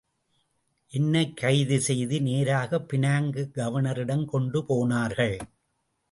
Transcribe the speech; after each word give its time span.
என்னைக் 0.87 1.37
கைது 1.37 1.79
செய்து 1.81 2.21
நேராக 2.21 2.85
பினாங்கு 2.93 3.51
கவர்னரிடம் 3.53 4.25
கொண்டு 4.25 4.65
போனார்கள். 4.65 5.37